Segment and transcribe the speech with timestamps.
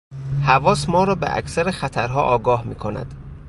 [0.47, 3.13] حواس ما را به اکثر خطرها آگاه میکند.